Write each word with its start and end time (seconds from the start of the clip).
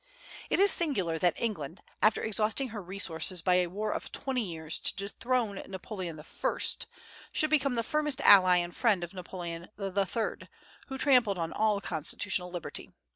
It 0.49 0.59
is 0.59 0.71
singular 0.71 1.19
that 1.19 1.39
England, 1.39 1.83
after 2.01 2.23
exhausting 2.23 2.69
her 2.69 2.81
resources 2.81 3.43
by 3.43 3.57
a 3.57 3.67
war 3.67 3.91
of 3.91 4.11
twenty 4.11 4.41
years 4.41 4.79
to 4.79 4.95
dethrone 4.95 5.61
Napoleon 5.67 6.19
I., 6.19 6.25
should 7.31 7.51
become 7.51 7.75
the 7.75 7.83
firmest 7.83 8.19
ally 8.21 8.57
and 8.57 8.75
friend 8.75 9.03
of 9.03 9.13
Napoleon 9.13 9.69
III., 9.79 10.49
who 10.87 10.97
trampled 10.97 11.37
on 11.37 11.53
all 11.53 11.79
constitutional 11.81 12.49
liberty. 12.49 12.89